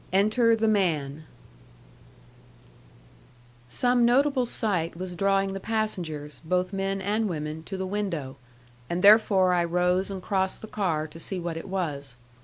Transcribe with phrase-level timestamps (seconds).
[0.11, 1.25] ENTER THE MAN
[3.67, 8.37] Some notable sight was drawing the passengers, both men and women, to the window;
[8.89, 12.15] and therefore I rose and crossed the car to see what it was.